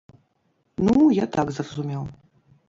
Ну 0.87 0.95
я 1.17 1.25
так 1.35 1.47
зразумеў. 1.59 2.03